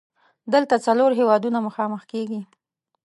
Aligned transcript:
دلته 0.53 0.75
څلور 0.85 1.11
هیوادونه 1.19 1.57
مخامخ 1.67 2.01
کیږي. 2.11 2.41